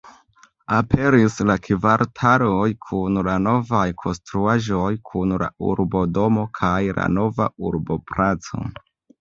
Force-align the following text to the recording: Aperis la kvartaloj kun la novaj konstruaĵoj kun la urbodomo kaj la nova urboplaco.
Aperis 0.75 1.35
la 1.49 1.55
kvartaloj 1.65 2.69
kun 2.87 3.19
la 3.29 3.35
novaj 3.49 3.83
konstruaĵoj 4.05 4.89
kun 5.11 5.37
la 5.45 5.51
urbodomo 5.73 6.47
kaj 6.63 6.75
la 7.01 7.09
nova 7.21 7.51
urboplaco. 7.71 8.67